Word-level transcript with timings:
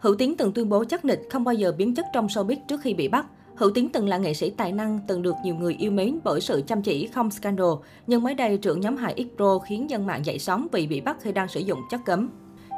Hữu 0.00 0.14
Tiến 0.14 0.36
từng 0.36 0.52
tuyên 0.52 0.68
bố 0.68 0.84
chắc 0.84 1.04
nịch 1.04 1.20
không 1.30 1.44
bao 1.44 1.54
giờ 1.54 1.72
biến 1.72 1.94
chất 1.94 2.06
trong 2.12 2.26
showbiz 2.26 2.56
trước 2.68 2.80
khi 2.80 2.94
bị 2.94 3.08
bắt. 3.08 3.26
Hữu 3.54 3.70
Tiến 3.70 3.88
từng 3.92 4.08
là 4.08 4.18
nghệ 4.18 4.34
sĩ 4.34 4.50
tài 4.50 4.72
năng, 4.72 5.00
từng 5.06 5.22
được 5.22 5.34
nhiều 5.44 5.54
người 5.54 5.74
yêu 5.74 5.90
mến 5.90 6.18
bởi 6.24 6.40
sự 6.40 6.62
chăm 6.66 6.82
chỉ 6.82 7.06
không 7.06 7.30
scandal. 7.30 7.66
Nhưng 8.06 8.22
mới 8.22 8.34
đây, 8.34 8.58
trưởng 8.58 8.80
nhóm 8.80 8.96
hài 8.96 9.24
Xpro 9.34 9.58
khiến 9.58 9.90
dân 9.90 10.06
mạng 10.06 10.26
dậy 10.26 10.38
sóng 10.38 10.66
vì 10.72 10.86
bị 10.86 11.00
bắt 11.00 11.16
khi 11.20 11.32
đang 11.32 11.48
sử 11.48 11.60
dụng 11.60 11.78
chất 11.90 12.00
cấm. 12.04 12.30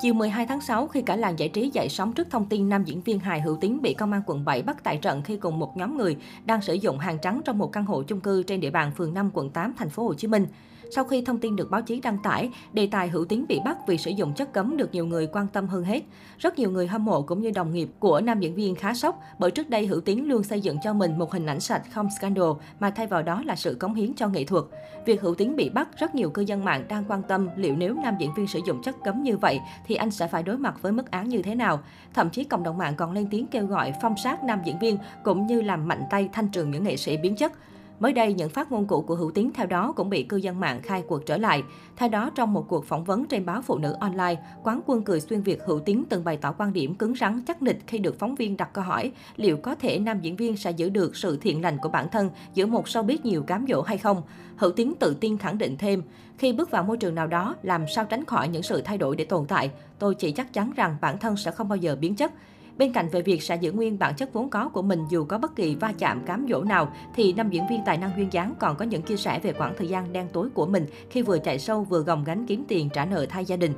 Chiều 0.00 0.14
12 0.14 0.46
tháng 0.46 0.60
6, 0.60 0.86
khi 0.86 1.02
cả 1.02 1.16
làng 1.16 1.38
giải 1.38 1.48
trí 1.48 1.70
dậy 1.70 1.88
sóng 1.88 2.12
trước 2.12 2.30
thông 2.30 2.46
tin 2.48 2.68
nam 2.68 2.84
diễn 2.84 3.00
viên 3.00 3.18
hài 3.18 3.40
Hữu 3.40 3.56
Tiến 3.56 3.82
bị 3.82 3.94
công 3.94 4.12
an 4.12 4.22
quận 4.26 4.44
7 4.44 4.62
bắt 4.62 4.84
tại 4.84 4.96
trận 4.96 5.22
khi 5.22 5.36
cùng 5.36 5.58
một 5.58 5.76
nhóm 5.76 5.98
người 5.98 6.16
đang 6.44 6.62
sử 6.62 6.74
dụng 6.74 6.98
hàng 6.98 7.18
trắng 7.22 7.40
trong 7.44 7.58
một 7.58 7.72
căn 7.72 7.84
hộ 7.84 8.02
chung 8.02 8.20
cư 8.20 8.42
trên 8.42 8.60
địa 8.60 8.70
bàn 8.70 8.92
phường 8.96 9.14
5 9.14 9.30
quận 9.32 9.50
8 9.50 9.74
thành 9.78 9.88
phố 9.88 10.02
Hồ 10.02 10.14
Chí 10.14 10.28
Minh. 10.28 10.46
Sau 10.90 11.04
khi 11.04 11.22
thông 11.22 11.38
tin 11.38 11.56
được 11.56 11.70
báo 11.70 11.82
chí 11.82 12.00
đăng 12.00 12.18
tải, 12.22 12.50
đề 12.72 12.88
tài 12.90 13.08
Hữu 13.08 13.24
tính 13.24 13.44
bị 13.48 13.60
bắt 13.64 13.78
vì 13.86 13.98
sử 13.98 14.10
dụng 14.10 14.34
chất 14.34 14.52
cấm 14.52 14.76
được 14.76 14.94
nhiều 14.94 15.06
người 15.06 15.26
quan 15.26 15.46
tâm 15.48 15.66
hơn 15.66 15.84
hết. 15.84 16.02
Rất 16.38 16.58
nhiều 16.58 16.70
người 16.70 16.86
hâm 16.86 17.04
mộ 17.04 17.22
cũng 17.22 17.40
như 17.40 17.50
đồng 17.50 17.74
nghiệp 17.74 17.88
của 17.98 18.20
nam 18.20 18.40
diễn 18.40 18.54
viên 18.54 18.74
khá 18.74 18.94
sốc 18.94 19.20
bởi 19.38 19.50
trước 19.50 19.70
đây 19.70 19.86
Hữu 19.86 20.00
Tiến 20.00 20.28
luôn 20.28 20.42
xây 20.42 20.60
dựng 20.60 20.76
cho 20.82 20.92
mình 20.92 21.18
một 21.18 21.32
hình 21.32 21.46
ảnh 21.46 21.60
sạch 21.60 21.82
không 21.92 22.08
scandal 22.18 22.50
mà 22.80 22.90
thay 22.90 23.06
vào 23.06 23.22
đó 23.22 23.42
là 23.46 23.56
sự 23.56 23.74
cống 23.74 23.94
hiến 23.94 24.14
cho 24.14 24.28
nghệ 24.28 24.44
thuật. 24.44 24.64
Việc 25.06 25.20
Hữu 25.20 25.34
Tiến 25.34 25.56
bị 25.56 25.70
bắt, 25.70 25.88
rất 25.98 26.14
nhiều 26.14 26.30
cư 26.30 26.42
dân 26.42 26.64
mạng 26.64 26.84
đang 26.88 27.04
quan 27.08 27.22
tâm 27.22 27.48
liệu 27.56 27.76
nếu 27.76 27.94
nam 27.94 28.14
diễn 28.18 28.34
viên 28.34 28.46
sử 28.46 28.60
dụng 28.66 28.82
chất 28.82 28.96
cấm 29.04 29.22
như 29.22 29.36
vậy 29.36 29.60
thì 29.86 29.94
anh 29.94 30.10
sẽ 30.10 30.26
phải 30.26 30.42
đối 30.42 30.58
mặt 30.58 30.74
với 30.82 30.92
mức 30.92 31.10
án 31.10 31.28
như 31.28 31.42
thế 31.42 31.54
nào. 31.54 31.80
Thậm 32.14 32.30
chí 32.30 32.44
cộng 32.44 32.62
đồng 32.62 32.78
mạng 32.78 32.94
còn 32.96 33.12
lên 33.12 33.28
tiếng 33.30 33.46
kêu 33.46 33.66
gọi 33.66 33.92
phong 34.02 34.16
sát 34.16 34.44
nam 34.44 34.60
diễn 34.64 34.78
viên 34.78 34.98
cũng 35.24 35.46
như 35.46 35.60
làm 35.60 35.88
mạnh 35.88 36.02
tay 36.10 36.28
thanh 36.32 36.48
trừng 36.48 36.70
những 36.70 36.84
nghệ 36.84 36.96
sĩ 36.96 37.16
biến 37.16 37.36
chất. 37.36 37.52
Mới 38.00 38.12
đây, 38.12 38.34
những 38.34 38.48
phát 38.48 38.72
ngôn 38.72 38.86
cũ 38.86 39.02
của 39.02 39.14
Hữu 39.14 39.30
Tiến 39.30 39.52
theo 39.52 39.66
đó 39.66 39.92
cũng 39.96 40.10
bị 40.10 40.22
cư 40.22 40.36
dân 40.36 40.60
mạng 40.60 40.80
khai 40.82 41.02
cuộc 41.08 41.26
trở 41.26 41.36
lại. 41.36 41.62
Theo 41.96 42.08
đó, 42.08 42.30
trong 42.34 42.52
một 42.52 42.64
cuộc 42.68 42.84
phỏng 42.84 43.04
vấn 43.04 43.26
trên 43.26 43.46
báo 43.46 43.62
Phụ 43.62 43.78
nữ 43.78 43.96
online, 44.00 44.42
quán 44.62 44.80
quân 44.86 45.02
cười 45.02 45.20
xuyên 45.20 45.42
Việt 45.42 45.60
Hữu 45.66 45.80
Tiến 45.80 46.04
từng 46.08 46.24
bày 46.24 46.36
tỏ 46.36 46.52
quan 46.58 46.72
điểm 46.72 46.94
cứng 46.94 47.14
rắn 47.14 47.42
chắc 47.46 47.62
nịch 47.62 47.78
khi 47.86 47.98
được 47.98 48.18
phóng 48.18 48.34
viên 48.34 48.56
đặt 48.56 48.72
câu 48.72 48.84
hỏi 48.84 49.12
liệu 49.36 49.56
có 49.56 49.74
thể 49.74 49.98
nam 49.98 50.20
diễn 50.20 50.36
viên 50.36 50.56
sẽ 50.56 50.70
giữ 50.70 50.88
được 50.88 51.16
sự 51.16 51.36
thiện 51.36 51.62
lành 51.62 51.78
của 51.78 51.88
bản 51.88 52.08
thân 52.12 52.30
giữa 52.54 52.66
một 52.66 52.86
showbiz 52.86 53.18
nhiều 53.22 53.42
cám 53.42 53.66
dỗ 53.68 53.82
hay 53.82 53.98
không. 53.98 54.22
Hữu 54.56 54.70
Tiến 54.70 54.94
tự 54.94 55.16
tin 55.20 55.38
khẳng 55.38 55.58
định 55.58 55.76
thêm, 55.78 56.02
khi 56.38 56.52
bước 56.52 56.70
vào 56.70 56.82
môi 56.82 56.96
trường 56.96 57.14
nào 57.14 57.26
đó, 57.26 57.54
làm 57.62 57.84
sao 57.94 58.04
tránh 58.04 58.24
khỏi 58.24 58.48
những 58.48 58.62
sự 58.62 58.82
thay 58.82 58.98
đổi 58.98 59.16
để 59.16 59.24
tồn 59.24 59.46
tại, 59.46 59.70
tôi 59.98 60.14
chỉ 60.14 60.32
chắc 60.32 60.52
chắn 60.52 60.72
rằng 60.76 60.96
bản 61.00 61.18
thân 61.18 61.36
sẽ 61.36 61.50
không 61.50 61.68
bao 61.68 61.76
giờ 61.76 61.96
biến 62.00 62.14
chất. 62.16 62.32
Bên 62.78 62.92
cạnh 62.92 63.08
về 63.08 63.22
việc 63.22 63.42
sẽ 63.42 63.56
giữ 63.56 63.72
nguyên 63.72 63.98
bản 63.98 64.14
chất 64.16 64.32
vốn 64.32 64.50
có 64.50 64.68
của 64.68 64.82
mình 64.82 65.04
dù 65.10 65.24
có 65.24 65.38
bất 65.38 65.56
kỳ 65.56 65.74
va 65.74 65.92
chạm 65.98 66.22
cám 66.26 66.46
dỗ 66.48 66.64
nào, 66.64 66.92
thì 67.14 67.32
nam 67.32 67.50
diễn 67.50 67.66
viên 67.70 67.80
tài 67.86 67.98
năng 67.98 68.10
duyên 68.16 68.28
dáng 68.32 68.54
còn 68.58 68.76
có 68.76 68.84
những 68.84 69.02
chia 69.02 69.16
sẻ 69.16 69.40
về 69.42 69.52
khoảng 69.52 69.74
thời 69.78 69.88
gian 69.88 70.12
đen 70.12 70.28
tối 70.32 70.48
của 70.54 70.66
mình 70.66 70.86
khi 71.10 71.22
vừa 71.22 71.38
chạy 71.38 71.58
sâu 71.58 71.84
vừa 71.84 72.00
gồng 72.00 72.24
gánh 72.24 72.46
kiếm 72.46 72.64
tiền 72.68 72.90
trả 72.90 73.04
nợ 73.04 73.26
thay 73.28 73.44
gia 73.44 73.56
đình. 73.56 73.72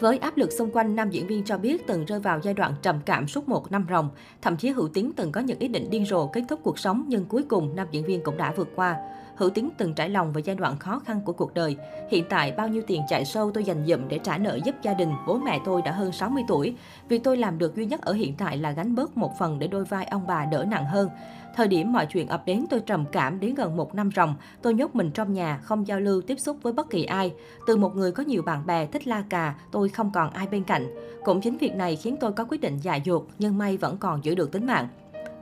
Với 0.00 0.18
áp 0.18 0.36
lực 0.36 0.52
xung 0.52 0.70
quanh, 0.70 0.96
nam 0.96 1.10
diễn 1.10 1.26
viên 1.26 1.44
cho 1.44 1.58
biết 1.58 1.86
từng 1.86 2.04
rơi 2.04 2.20
vào 2.20 2.40
giai 2.42 2.54
đoạn 2.54 2.74
trầm 2.82 3.00
cảm 3.06 3.28
suốt 3.28 3.48
một 3.48 3.72
năm 3.72 3.86
ròng. 3.90 4.10
Thậm 4.42 4.56
chí 4.56 4.68
Hữu 4.68 4.88
Tiến 4.88 5.12
từng 5.16 5.32
có 5.32 5.40
những 5.40 5.58
ý 5.58 5.68
định 5.68 5.90
điên 5.90 6.06
rồ 6.06 6.26
kết 6.26 6.42
thúc 6.48 6.60
cuộc 6.62 6.78
sống 6.78 7.04
nhưng 7.08 7.24
cuối 7.24 7.42
cùng 7.42 7.76
nam 7.76 7.86
diễn 7.90 8.04
viên 8.04 8.22
cũng 8.22 8.36
đã 8.36 8.52
vượt 8.56 8.68
qua. 8.74 8.96
Hữu 9.36 9.50
Tiến 9.50 9.70
từng 9.78 9.94
trải 9.94 10.08
lòng 10.08 10.32
về 10.32 10.42
giai 10.44 10.56
đoạn 10.56 10.78
khó 10.78 10.98
khăn 10.98 11.20
của 11.24 11.32
cuộc 11.32 11.54
đời. 11.54 11.76
Hiện 12.10 12.24
tại, 12.28 12.52
bao 12.52 12.68
nhiêu 12.68 12.82
tiền 12.86 13.02
chạy 13.08 13.24
sâu 13.24 13.50
tôi 13.54 13.64
dành 13.64 13.86
dụm 13.86 14.08
để 14.08 14.18
trả 14.18 14.38
nợ 14.38 14.58
giúp 14.64 14.74
gia 14.82 14.94
đình, 14.94 15.12
bố 15.26 15.38
mẹ 15.38 15.60
tôi 15.64 15.82
đã 15.82 15.92
hơn 15.92 16.12
60 16.12 16.42
tuổi. 16.48 16.74
Việc 17.08 17.24
tôi 17.24 17.36
làm 17.36 17.58
được 17.58 17.76
duy 17.76 17.86
nhất 17.86 18.00
ở 18.02 18.12
hiện 18.12 18.34
tại 18.38 18.56
là 18.58 18.70
gánh 18.70 18.94
bớt 18.94 19.16
một 19.16 19.38
phần 19.38 19.58
để 19.58 19.66
đôi 19.66 19.84
vai 19.84 20.04
ông 20.04 20.26
bà 20.26 20.44
đỡ 20.44 20.64
nặng 20.64 20.84
hơn. 20.84 21.08
Thời 21.56 21.68
điểm 21.68 21.92
mọi 21.92 22.06
chuyện 22.06 22.28
ập 22.28 22.42
đến 22.46 22.66
tôi 22.70 22.80
trầm 22.80 23.04
cảm 23.12 23.40
đến 23.40 23.54
gần 23.54 23.76
một 23.76 23.94
năm 23.94 24.10
ròng. 24.16 24.34
Tôi 24.62 24.74
nhốt 24.74 24.94
mình 24.94 25.10
trong 25.10 25.32
nhà, 25.32 25.58
không 25.62 25.86
giao 25.86 26.00
lưu, 26.00 26.20
tiếp 26.20 26.40
xúc 26.40 26.56
với 26.62 26.72
bất 26.72 26.90
kỳ 26.90 27.04
ai. 27.04 27.32
Từ 27.66 27.76
một 27.76 27.96
người 27.96 28.12
có 28.12 28.22
nhiều 28.22 28.42
bạn 28.42 28.66
bè, 28.66 28.86
thích 28.86 29.06
la 29.06 29.22
cà, 29.28 29.54
tôi 29.72 29.88
không 29.88 30.10
còn 30.14 30.30
ai 30.30 30.46
bên 30.46 30.64
cạnh. 30.64 30.86
Cũng 31.24 31.40
chính 31.40 31.56
việc 31.56 31.74
này 31.74 31.96
khiến 31.96 32.16
tôi 32.20 32.32
có 32.32 32.44
quyết 32.44 32.60
định 32.60 32.78
dại 32.78 33.02
dột, 33.04 33.26
nhưng 33.38 33.58
may 33.58 33.76
vẫn 33.76 33.96
còn 33.98 34.24
giữ 34.24 34.34
được 34.34 34.52
tính 34.52 34.66
mạng. 34.66 34.88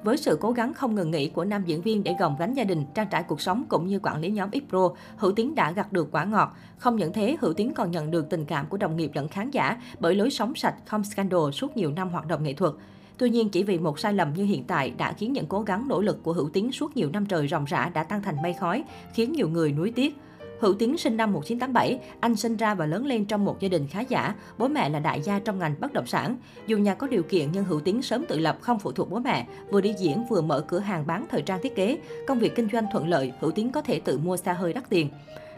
Với 0.04 0.16
sự 0.16 0.38
cố 0.40 0.52
gắng 0.52 0.74
không 0.74 0.94
ngừng 0.94 1.10
nghỉ 1.10 1.28
của 1.28 1.44
nam 1.44 1.64
diễn 1.66 1.82
viên 1.82 2.04
để 2.04 2.14
gồng 2.18 2.36
gánh 2.38 2.54
gia 2.54 2.64
đình, 2.64 2.84
trang 2.94 3.06
trải 3.10 3.22
cuộc 3.22 3.40
sống 3.40 3.64
cũng 3.68 3.86
như 3.86 3.98
quản 4.02 4.20
lý 4.20 4.30
nhóm 4.30 4.50
Xpro, 4.50 4.90
Hữu 5.16 5.32
Tiến 5.32 5.54
đã 5.54 5.72
gặt 5.72 5.92
được 5.92 6.08
quả 6.12 6.24
ngọt. 6.24 6.56
Không 6.78 6.96
những 6.96 7.12
thế, 7.12 7.36
Hữu 7.40 7.52
Tiến 7.52 7.74
còn 7.74 7.90
nhận 7.90 8.10
được 8.10 8.30
tình 8.30 8.44
cảm 8.44 8.66
của 8.66 8.76
đồng 8.76 8.96
nghiệp 8.96 9.10
lẫn 9.14 9.28
khán 9.28 9.50
giả 9.50 9.76
bởi 9.98 10.14
lối 10.14 10.30
sống 10.30 10.54
sạch, 10.54 10.74
không 10.86 11.04
scandal 11.04 11.50
suốt 11.52 11.76
nhiều 11.76 11.90
năm 11.90 12.08
hoạt 12.08 12.26
động 12.26 12.42
nghệ 12.42 12.52
thuật. 12.52 12.72
Tuy 13.18 13.30
nhiên, 13.30 13.48
chỉ 13.48 13.62
vì 13.62 13.78
một 13.78 13.98
sai 13.98 14.12
lầm 14.12 14.34
như 14.34 14.44
hiện 14.44 14.64
tại 14.64 14.90
đã 14.90 15.12
khiến 15.12 15.32
những 15.32 15.46
cố 15.46 15.60
gắng 15.60 15.88
nỗ 15.88 16.00
lực 16.00 16.22
của 16.22 16.32
Hữu 16.32 16.48
Tiến 16.48 16.72
suốt 16.72 16.96
nhiều 16.96 17.10
năm 17.12 17.26
trời 17.26 17.48
ròng 17.48 17.64
rã 17.64 17.90
đã 17.94 18.04
tan 18.04 18.22
thành 18.22 18.42
mây 18.42 18.52
khói, 18.52 18.84
khiến 19.14 19.32
nhiều 19.32 19.48
người 19.48 19.72
nuối 19.72 19.90
tiếc. 19.90 20.16
Hữu 20.60 20.74
Tiến 20.74 20.98
sinh 20.98 21.16
năm 21.16 21.32
1987, 21.32 21.98
anh 22.20 22.36
sinh 22.36 22.56
ra 22.56 22.74
và 22.74 22.86
lớn 22.86 23.06
lên 23.06 23.24
trong 23.24 23.44
một 23.44 23.60
gia 23.60 23.68
đình 23.68 23.86
khá 23.86 24.00
giả, 24.00 24.34
bố 24.58 24.68
mẹ 24.68 24.88
là 24.88 24.98
đại 24.98 25.22
gia 25.22 25.38
trong 25.38 25.58
ngành 25.58 25.74
bất 25.80 25.92
động 25.92 26.06
sản. 26.06 26.36
Dù 26.66 26.78
nhà 26.78 26.94
có 26.94 27.06
điều 27.06 27.22
kiện 27.22 27.48
nhưng 27.52 27.64
Hữu 27.64 27.80
Tiến 27.80 28.02
sớm 28.02 28.24
tự 28.28 28.38
lập, 28.38 28.58
không 28.60 28.78
phụ 28.78 28.92
thuộc 28.92 29.10
bố 29.10 29.18
mẹ, 29.18 29.46
vừa 29.70 29.80
đi 29.80 29.94
diễn 29.98 30.24
vừa 30.30 30.40
mở 30.40 30.60
cửa 30.60 30.78
hàng 30.78 31.06
bán 31.06 31.26
thời 31.30 31.42
trang 31.42 31.60
thiết 31.62 31.74
kế. 31.74 31.98
Công 32.26 32.38
việc 32.38 32.54
kinh 32.54 32.68
doanh 32.72 32.86
thuận 32.92 33.08
lợi, 33.08 33.32
Hữu 33.40 33.50
Tiến 33.50 33.72
có 33.72 33.82
thể 33.82 34.00
tự 34.00 34.18
mua 34.18 34.36
xa 34.36 34.52
hơi 34.52 34.72
đắt 34.72 34.90
tiền. 34.90 35.08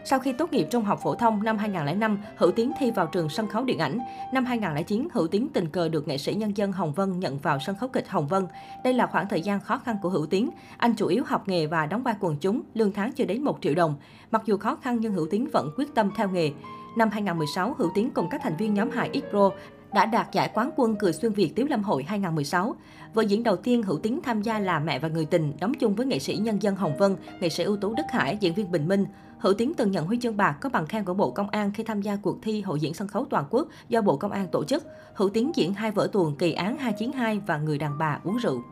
Sau 0.09 0.19
khi 0.19 0.33
tốt 0.33 0.53
nghiệp 0.53 0.67
trung 0.71 0.83
học 0.83 0.99
phổ 1.03 1.15
thông 1.15 1.43
năm 1.43 1.57
2005, 1.57 2.17
Hữu 2.37 2.51
Tiến 2.51 2.71
thi 2.79 2.91
vào 2.91 3.07
trường 3.07 3.29
sân 3.29 3.47
khấu 3.47 3.63
điện 3.63 3.79
ảnh. 3.79 3.99
Năm 4.33 4.45
2009, 4.45 5.07
Hữu 5.13 5.27
Tiến 5.27 5.47
tình 5.53 5.69
cờ 5.69 5.89
được 5.89 6.07
nghệ 6.07 6.17
sĩ 6.17 6.33
nhân 6.33 6.57
dân 6.57 6.71
Hồng 6.71 6.93
Vân 6.93 7.19
nhận 7.19 7.37
vào 7.37 7.59
sân 7.59 7.75
khấu 7.75 7.89
kịch 7.89 8.09
Hồng 8.09 8.27
Vân. 8.27 8.47
Đây 8.83 8.93
là 8.93 9.07
khoảng 9.07 9.27
thời 9.27 9.41
gian 9.41 9.59
khó 9.59 9.77
khăn 9.77 9.97
của 10.01 10.09
Hữu 10.09 10.25
Tiến. 10.25 10.49
Anh 10.77 10.93
chủ 10.95 11.07
yếu 11.07 11.23
học 11.27 11.47
nghề 11.47 11.67
và 11.67 11.85
đóng 11.85 12.03
vai 12.03 12.15
quần 12.19 12.37
chúng, 12.41 12.61
lương 12.73 12.91
tháng 12.91 13.11
chưa 13.11 13.25
đến 13.25 13.41
1 13.41 13.57
triệu 13.61 13.75
đồng. 13.75 13.95
Mặc 14.31 14.41
dù 14.45 14.57
khó 14.57 14.75
khăn 14.75 14.97
nhưng 15.01 15.13
Hữu 15.13 15.27
Tiến 15.31 15.47
vẫn 15.53 15.71
quyết 15.77 15.95
tâm 15.95 16.11
theo 16.15 16.29
nghề. 16.29 16.51
Năm 16.97 17.09
2016, 17.11 17.75
Hữu 17.77 17.89
Tiến 17.95 18.09
cùng 18.09 18.29
các 18.29 18.41
thành 18.43 18.55
viên 18.57 18.73
nhóm 18.73 18.89
hài 18.89 19.21
Xpro 19.29 19.49
đã 19.93 20.05
đạt 20.05 20.31
giải 20.31 20.51
quán 20.53 20.69
quân 20.75 20.95
Cười 20.95 21.13
Xuyên 21.13 21.33
Việt 21.33 21.55
Tiếu 21.55 21.65
Lâm 21.69 21.83
Hội 21.83 22.03
2016. 22.03 22.75
Vở 23.13 23.21
diễn 23.21 23.43
đầu 23.43 23.55
tiên 23.55 23.83
Hữu 23.83 23.97
Tiến 23.97 24.19
tham 24.23 24.41
gia 24.41 24.59
là 24.59 24.79
Mẹ 24.79 24.99
và 24.99 25.07
Người 25.07 25.25
Tình, 25.25 25.53
đóng 25.59 25.73
chung 25.73 25.95
với 25.95 26.05
nghệ 26.05 26.19
sĩ 26.19 26.35
nhân 26.35 26.61
dân 26.61 26.75
Hồng 26.75 26.97
Vân, 26.97 27.15
nghệ 27.39 27.49
sĩ 27.49 27.63
ưu 27.63 27.77
tú 27.77 27.93
Đức 27.93 28.03
Hải, 28.09 28.37
diễn 28.39 28.53
viên 28.53 28.71
Bình 28.71 28.87
Minh. 28.87 29.05
Hữu 29.39 29.53
Tiến 29.53 29.73
từng 29.73 29.91
nhận 29.91 30.05
huy 30.05 30.19
chương 30.19 30.37
bạc 30.37 30.57
có 30.61 30.69
bằng 30.69 30.85
khen 30.85 31.03
của 31.03 31.13
Bộ 31.13 31.31
Công 31.31 31.49
an 31.49 31.71
khi 31.73 31.83
tham 31.83 32.01
gia 32.01 32.15
cuộc 32.15 32.37
thi 32.41 32.61
hội 32.61 32.79
diễn 32.79 32.93
sân 32.93 33.07
khấu 33.07 33.25
toàn 33.29 33.45
quốc 33.49 33.67
do 33.89 34.01
Bộ 34.01 34.17
Công 34.17 34.31
an 34.31 34.47
tổ 34.51 34.63
chức. 34.63 34.83
Hữu 35.13 35.29
Tiến 35.29 35.51
diễn 35.55 35.73
hai 35.73 35.91
vở 35.91 36.07
tuồng 36.11 36.35
Kỳ 36.35 36.53
án 36.53 36.77
292 36.77 37.41
và 37.47 37.57
Người 37.57 37.77
đàn 37.77 37.97
bà 37.97 38.19
uống 38.23 38.37
rượu. 38.37 38.63